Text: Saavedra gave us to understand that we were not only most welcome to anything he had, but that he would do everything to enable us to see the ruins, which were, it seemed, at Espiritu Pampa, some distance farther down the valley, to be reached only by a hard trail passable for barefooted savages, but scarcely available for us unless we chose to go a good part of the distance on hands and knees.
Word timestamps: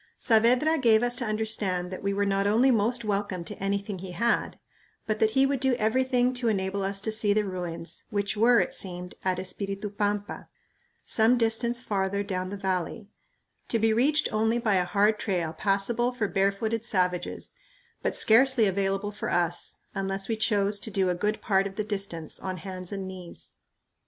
Saavedra 0.19 0.79
gave 0.79 1.03
us 1.03 1.15
to 1.17 1.25
understand 1.25 1.91
that 1.91 2.01
we 2.01 2.11
were 2.11 2.25
not 2.25 2.47
only 2.47 2.71
most 2.71 3.05
welcome 3.05 3.43
to 3.43 3.55
anything 3.63 3.99
he 3.99 4.13
had, 4.13 4.57
but 5.05 5.19
that 5.19 5.29
he 5.37 5.45
would 5.45 5.59
do 5.59 5.75
everything 5.75 6.33
to 6.33 6.47
enable 6.47 6.81
us 6.81 7.01
to 7.01 7.11
see 7.11 7.33
the 7.33 7.45
ruins, 7.45 8.05
which 8.09 8.35
were, 8.35 8.59
it 8.59 8.73
seemed, 8.73 9.13
at 9.23 9.37
Espiritu 9.37 9.91
Pampa, 9.91 10.49
some 11.05 11.37
distance 11.37 11.83
farther 11.83 12.23
down 12.23 12.49
the 12.49 12.57
valley, 12.57 13.09
to 13.67 13.77
be 13.77 13.93
reached 13.93 14.27
only 14.33 14.57
by 14.57 14.73
a 14.77 14.85
hard 14.85 15.19
trail 15.19 15.53
passable 15.53 16.11
for 16.11 16.27
barefooted 16.27 16.83
savages, 16.83 17.53
but 18.01 18.15
scarcely 18.15 18.65
available 18.65 19.11
for 19.11 19.29
us 19.29 19.81
unless 19.93 20.27
we 20.27 20.35
chose 20.35 20.79
to 20.79 20.89
go 20.89 21.09
a 21.09 21.13
good 21.13 21.41
part 21.43 21.67
of 21.67 21.75
the 21.75 21.83
distance 21.83 22.39
on 22.39 22.57
hands 22.57 22.91
and 22.91 23.07
knees. 23.07 23.57